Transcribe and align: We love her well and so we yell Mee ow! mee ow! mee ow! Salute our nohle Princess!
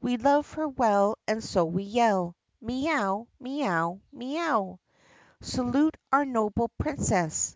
We 0.00 0.16
love 0.16 0.54
her 0.54 0.66
well 0.68 1.14
and 1.28 1.44
so 1.44 1.64
we 1.64 1.84
yell 1.84 2.34
Mee 2.60 2.90
ow! 2.90 3.28
mee 3.38 3.64
ow! 3.68 4.00
mee 4.10 4.36
ow! 4.36 4.80
Salute 5.42 5.96
our 6.10 6.24
nohle 6.24 6.68
Princess! 6.76 7.54